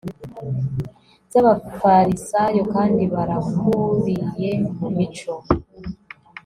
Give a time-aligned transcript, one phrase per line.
[1.31, 5.33] z'abafarisayo, kandi barakuriye mu mico